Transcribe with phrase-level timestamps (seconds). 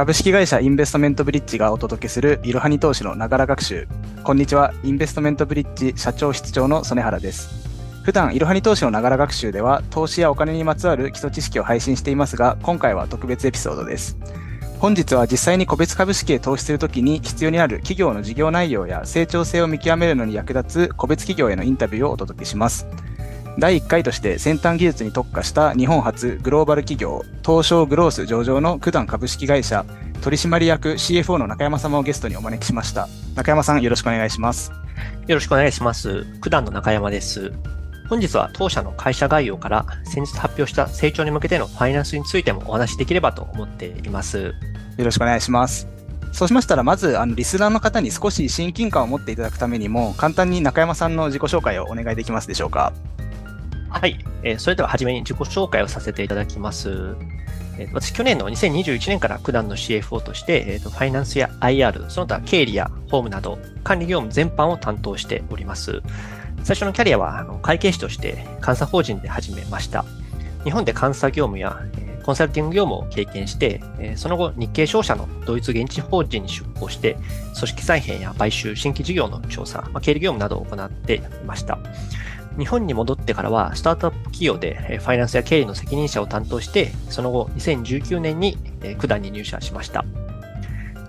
[0.00, 3.86] 株式会社インベストメントブリッジがお届けするいろはに投資のながら学習。
[4.24, 7.68] こんにちは、インベストメントブリッジ社長室長の曽根原です。
[8.02, 14.16] 普段いろはに投資のながら学習では、投資やお金にまつわる基礎知識を配信していますが、今回は特別エピソードです。
[14.78, 22.86] 本日は実際に個別株式へ投資するときに必要になる企業の事業内容や成長性を見極めるのに役立つ個別企業へのインタビューをお届けします。
[23.58, 29.84] 第1回として先端技術に特化した日本初グローバル企業東証グロース上場の九段株式会社
[30.22, 34.72] 取締役 CFO の中山様をゲストにお招きしました中山さんよろしくお願いします
[35.26, 36.26] よろしくお願いします。
[36.40, 37.52] 九段の中山です。
[38.08, 44.52] 本日は当社の会社概要から先日発表した成長に向けてのファイナンスについてもお話しできればと思っています。
[44.96, 45.88] よろしくお願いします
[46.32, 52.92] そうしましたらまずあのリスナーの方に少し親近感を持っていただくためにも簡単に中山さんの自己紹介をお願いできますでしょうか
[53.90, 54.18] はい。
[54.42, 57.16] えーそれでは初めに自己紹介をさせていただきます。
[57.78, 66.02] えー私、去年の2021年から九段の CFO として、えーとファイナンスや IR、その他経理や法務など管理業務全般を担当しております。
[66.62, 70.04] 最初のキャリアは会計士として監査法人で始めました。
[70.64, 71.82] 日本で監査業務や
[72.22, 73.80] コンサルティング業務を経験して、
[74.14, 77.16] その後日系商社のドイツ現地法人に出向して、
[77.54, 81.78] 組織再編や買収、新規事業の調査、経理業務などを行っていました。
[82.58, 88.58] 日本に戻ってからは、スタートアップ企業でファイナンスや経理の責任者を担当して、その後、2019年に
[88.98, 90.04] 九段に入社しました。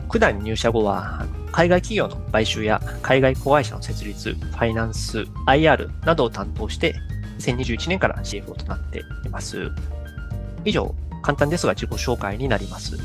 [0.10, 6.96] 九段に入社後は、海外企業の買収や海外子会社の設立、ファイナンス、IR などを担当して、
[7.40, 9.70] 2021年から CFO となっています。
[10.64, 12.98] 以上、簡単ですが自己紹介になります。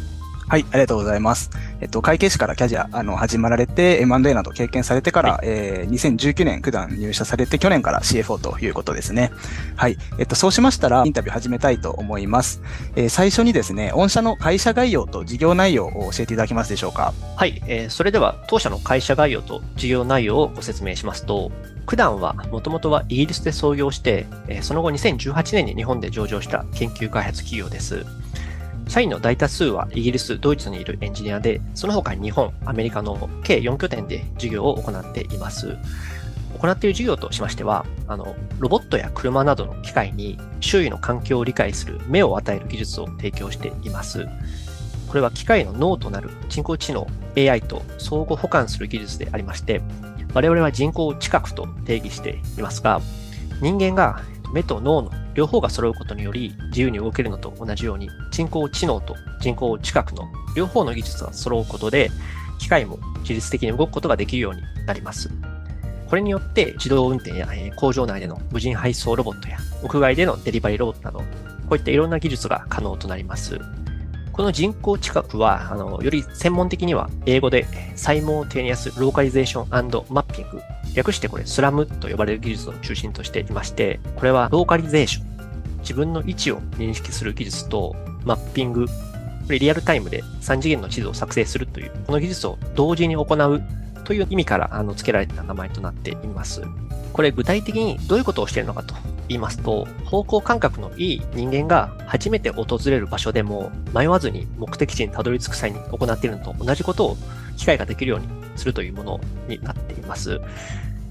[0.49, 1.51] はい、ありがとうございます。
[1.81, 9.33] えっと、会計士からキャリア、あの、始まられて、M&A など経験されてから、はえー2019年九段入社されて、去年から CFO ということですね。
[9.75, 9.97] はい。
[10.21, 12.63] えっと、そうしましたら、インタビュー始めたいと思います。
[12.95, 17.13] えー最初にですね、御社の会社概要と事業内容を教えていただけますでしょうか？
[17.35, 21.51] はい、えーそれでは当社の会社概要と事業内容をご説明しますと、
[21.87, 28.07] 九段はもともとはイギリスで創業して、えーその後2018年に日本で上場した研究開発企業です。
[28.89, 35.77] 社員の大多数はイギリス、ドイツにいるエンジニアで、その他日本、アメリカの計4拠点で事業を行っています。
[36.59, 44.27] 行っている事業としましては、あの、ロボットや車などの機械に周囲の環境を理解する目を与える技術を提供しています。
[45.09, 49.83] これは機械の脳となる人工知能 AI と相互補完する技術でありまして、
[50.33, 53.01] 我々は人工知覚と定義していますが、
[53.61, 54.21] 人間が
[54.53, 60.25] 目と脳の両方が揃うことにより自由に動けるのと同じように、人工知能と人工知覚の
[60.57, 62.11] 両方の技術が揃うことで、
[62.59, 65.31] 機械も自律的に動くことができるようになります。
[66.09, 71.25] これによって自動運転やえ工場内での無人配送ロボットや屋外でのデリバリーロボットなど、こ
[71.73, 73.61] ういったいろんな技術が可能となります。
[74.37, 80.61] この人工知覚は、あの、より専門的には英語でサイモーテニアスローカリゼーションマッピング、
[80.95, 88.93] 略してこれスラムと呼ばれる技術を中心としていまして、これはローカリゼーション、自分の位置を認識する技術とマッピング、こ
[89.49, 93.63] れリアルタイムで3次元の地図を作成するという、この技術を同時に行う
[94.05, 96.61] という意味からあの付けられた名前となっています。
[97.15, 98.95] これ具体的にどういうことをしているのかと
[99.29, 107.17] 言いますと、方向感覚のいい人間が初めて訪れる場所でも迷わずに目的地にたどり着く際に行っているのと同じことを
[107.57, 110.41] 機械ができるようにするというものになっています。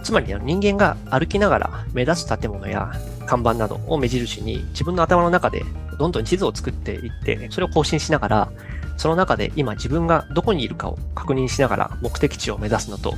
[0.03, 2.91] つまりあの人間が歩きながら目立つ建物や
[3.25, 5.63] 看板などを目印に自分の頭の中で
[5.97, 8.51] どんどん地図を作っていって、それを更新しながら、
[8.97, 13.15] その中で今自分がどこにいるかを確認しながら目的地を目指すのと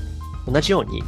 [0.47, 1.03] 同じように、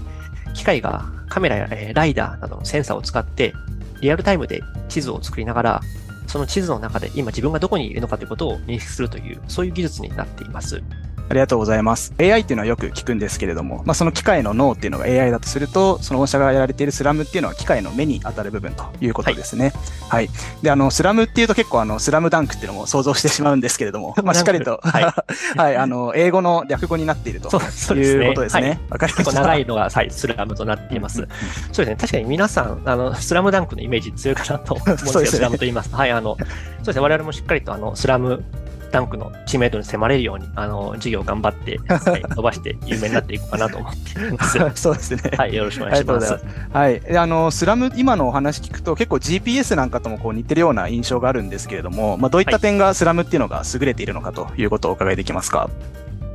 [0.54, 3.54] 機械がカメラやライダーなどのセンサーを使って
[4.02, 5.82] リアルタイムで地図を作りながら、
[6.28, 10.82] その地図の中で今自分がどこにいるのかということを認識するという、そういう技術になっています。
[11.30, 12.14] ありがとうございます。
[12.20, 19.72] AI っていうのはよく聞くんですけれども、まあ、その機械の脳っていうのが AI だとすると、その御社がやられているスラムっていうのは機械の目に当たる部分ということですね。
[20.10, 20.30] はい。
[20.64, 25.04] で、あの、スラムっていうと結構あの、スラムダンクっていうのも想像してしまうんですけれども、 まあ、しっかりと、はい
[25.56, 28.80] はい、あの、英語の略語になっているとそうそうですねいうことですはいね。
[28.90, 29.32] わ、かりました。
[29.32, 31.28] 結構長いのが、はい、スラムとなっています。
[31.72, 31.96] そうですね。
[31.96, 35.98] 確かに皆さん、あの、スラムダンクのイメージ強いかなと思うんですけど、 ねスラムと言いますと。
[35.98, 37.02] はい、あの、そうですね。
[37.02, 38.44] 我々もしっかりと、あの、スラム
[38.92, 44.60] ダンクの知名度に迫れるように、あの、事業を頑張って、はい、 伸ばして有名になっていこうかなと思っています。
[44.82, 45.22] そうですね。
[45.38, 46.38] はい、よろしくおあ願いします。
[46.72, 47.00] はい。
[47.00, 55.70] であの、スラム、今のお話聞くと結構 GPS なんかともこう似てるような印象があるんですけれども、まあ、どういった点がスラムっていうのが優れているのかということをお伺いできますか？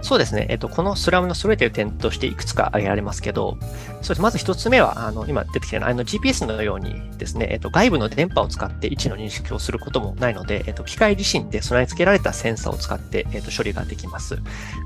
[0.04, 0.46] そうですね。
[0.50, 3.56] えっと、このスラムの優れている点としていくつか挙げられますけど、
[4.02, 4.20] そうです。
[4.20, 14.36] まず一つ目は、あの、今出てきているあの GPS のようにですね、えっと、外部の電波を使って位置の認識をすることもないので、えっと、機械自身で備え付けられたセンサーを使って、えっと、処理ができます。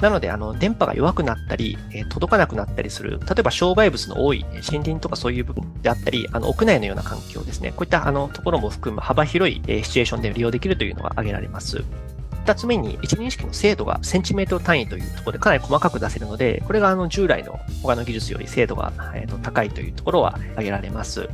[0.00, 7.70] なので、あの、電波が弱くなったり、え届かなくなったりする、例えば障害物の多い森林とかそういう部分であったり、あの、屋内のような環境ですね。
[7.70, 11.82] こういったあのところも含む幅広いシチュエーションで利用できるというのが挙げられます。
[12.48, 18.92] 2つ目に、位置認識の精度がセンチメートル単位というところでかなり細かく出せるので、これがあの従来の他の技術より精度が
[19.42, 21.28] 高いというところは挙げられます。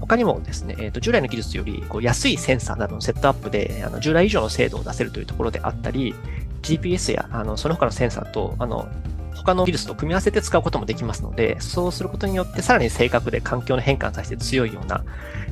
[0.00, 6.14] 他にもですね、えー、と従来の技術よりこう安いセンサーなどのセットアップであの従来以上の精度を出せるというところであったり、
[6.62, 8.88] GPS やあのその他のセンサーとあの
[9.46, 15.04] 他の技術と組み合わせて使うこともできますので、そうすることによってさらに正確で環境の変化に対して強いような、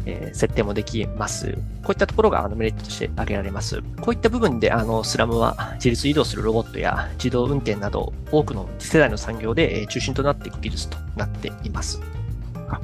[0.05, 1.53] えー、設定もできます。
[1.83, 3.81] こういったところがあのメリットとして挙げられます。
[4.01, 12.01] こういった部分であのスラムは自立移動するロボットや自動運転など多くの次世代の産業で中心となっていく技術となっています。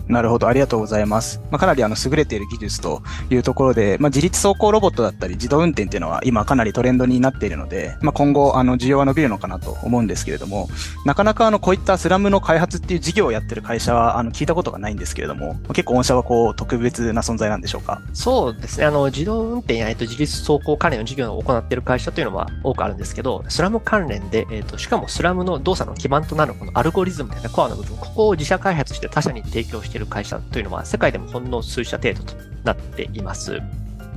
[0.08, 1.40] なるほど、ありがとうございます。
[1.50, 10.68] まあ、かなりあの優れている技術というところで、まあ、自律走行ロボットだったり自動運転っていうのは今かなりトレンドになっているので、まあ、今後あの需要は伸びるのかなと思うんですけれども、
[11.04, 18.00] なかなかあのこういったスラムの開発っていう事業をやってる会社はあの聞いたことがないんですけれども、結構御社はこう特別な存在なんでしょうか？
[18.12, 32.34] そうですね、あの自動運転や、えっと、自律走行関連の事業を行っている会社というのは多くあるんですけど、スラム関連で、えっと、しかもスラムの動作の基盤となるこのアルゴリズムみたいなコアの部分、ここを自社開発して他社に提供している会社というのは世界でもほんの数社程度と
[32.64, 33.60] なっています。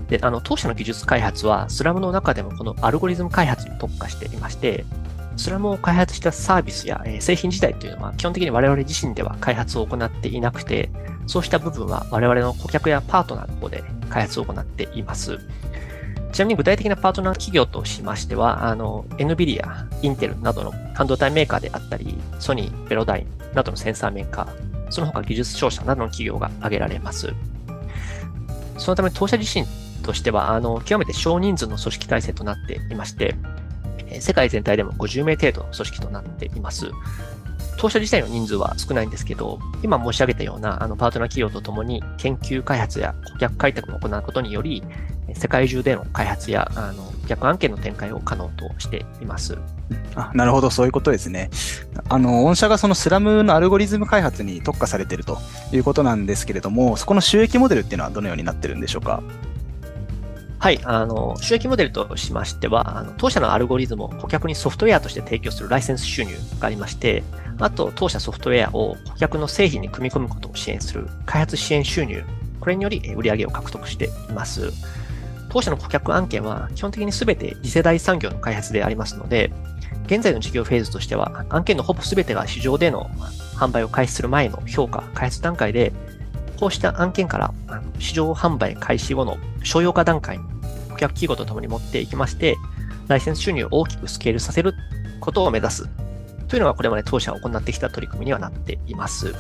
[0.10, 4.86] で、あの、当社の技術開発は、スラムの中でもこのアルゴリズム開発に特化していまして、
[5.38, 10.90] スラムを開発したサービスや、え製品自体というのは基本的に我々自身では開発を行っていなくて、
[11.26, 15.40] そうした部分は我々の顧客やパートナーの方で開発を行っています。
[16.32, 27.34] ちなみに具体的なパートナー企業としましては、あの、NVIDIA、インテルなどの半導体メーカーであったり、ソニー、ベロダインなどのセンサーメーカー、その他技術商社などの企業が挙げられます。
[28.78, 29.66] そのため当社自身
[30.04, 33.36] としては、あの、極めて少人数の組織体制となっていまして、
[34.20, 36.92] 世界全体でも50名程度の組織となっています。
[37.78, 44.84] 当社自体の人数は少ないんですけど、今申し上げたようなあのパートナー企業とともに研究開発や顧客開拓を行うことにより、
[45.34, 49.58] 世界中での開発やあの顧客案件の展開を可能としています。
[50.16, 51.50] あなるほど、そういうことですね。
[52.10, 55.38] あの、御社がそのスラムのアルゴリズム開発に特化されていると
[55.72, 59.24] いうことなんですけれども、そこの収益モデルっていうのはどのようになってるんでしょうか？
[60.60, 67.24] はい、あの、収益モデルとしましては、あの当社のアルゴリズムを顧客にソフトウェアとして提供するライセンス収入がありまして、
[67.60, 72.24] あと、当社ソフトウェアを顧客の製品に組み込むことを支援する開発支援収入、
[72.62, 74.72] これにより売上を獲得しています。
[75.50, 79.52] 当社の顧客案件は基本的に全て次世代産業の開発でありますので、
[80.06, 83.10] 現在の事業フェーズとしては、案件のほぼ全てが市場での
[83.56, 85.94] 販売を開始する前の評価、開発段階で、
[86.60, 87.54] こうした案件から
[88.00, 90.44] 市場販売開始後の商用化段階に
[90.90, 92.58] 顧客企業とともに持っていきまして、
[93.08, 94.74] ライセンス収入を大きくスケールさせる
[95.20, 95.90] ことを目指す
[96.48, 99.34] というのがこれまで当社が行ってきた取り組みにはなっています。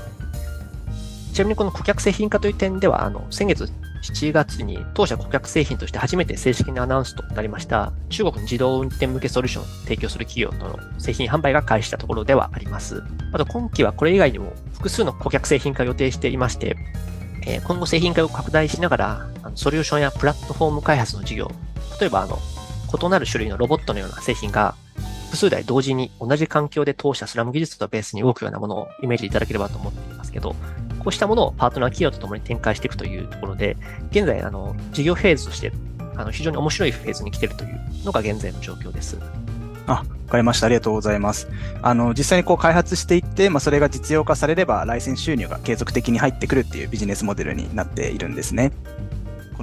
[1.33, 3.69] ちなみにこの顧客製品化という点では、あの、先月
[4.03, 13.01] 7月に当社顧客製品として初めて正式にアナウンスとなりました中国の自動運転向けソリューションを提供する企業との製品販売が開始したところではあります。
[13.31, 16.75] あと今期はこれ以外にも複数の顧客製品化を予定していまして、
[17.45, 21.51] え今後製品化を拡大しながら、ソリューションやプラットフォーム開発の事業、
[21.99, 22.39] 例えばあの、
[23.01, 24.75] 異なる種類のロボットのような製品が
[25.33, 30.55] 複数台同時に同じ環境で当社スラム技術とベースに動くようなものをイメージいただければと思っていますけど、
[31.03, 33.75] こうしたものをパートナー企業とともに展開していくというところで、
[34.11, 35.71] 現在、あの、事業フェーズとして、
[36.15, 39.17] あの、非常に面白いフェーズに来ているというのが現在の状況です。
[39.85, 40.67] あ、わかりました。
[40.67, 41.49] ありがとうございます。
[41.81, 48.71] あの、実際にこう開発していって、まあ、それが実用化されれば、ライセンス収入が継続的に入ってくるっていうビジネスモデルになっているんですね。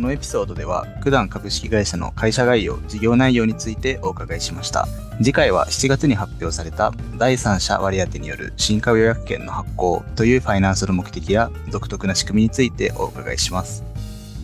[0.01, 4.89] このエピソードでは、九段株式会社の会社概要、事業内容についてお伺いしました。
[5.19, 13.85] 次回は7月に発表された第三者割当による新株予約権の発行というファイナンスの目的や独特な仕組みについてお伺いします。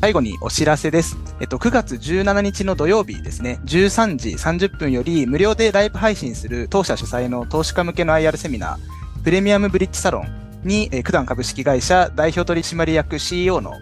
[0.03, 1.17] 最後にお知らせです。
[1.41, 10.29] えっと、9月17日の土曜日ですね、13時30分より無料でライブ配信する当社主催の投資家向けの IR セミナー、プレミアムブリッジサロン
[10.65, 13.73] に、え九段株式会社代表取締役 CEO の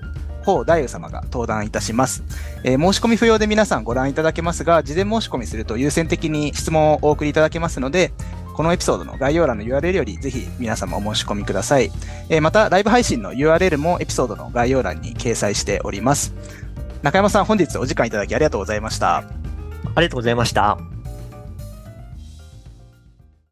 [0.45, 2.23] 宝大夫様が登壇いたします、
[2.63, 8.13] えー、申し込み不要で皆さんご覧いただけますが、事前申し込みすると優先的に質問をお送りいただけますので、
[8.55, 11.91] このエピソードの概要欄の URL よりぜひ皆様お申し込みください。
[12.29, 16.35] えー、また、ライブ配信の URL もエピソードの概要欄に掲載しております。
[17.03, 19.17] 中山さん、本日お時間いただきありがとうございました。
[19.17, 19.25] あ
[20.01, 20.94] りがとうございました。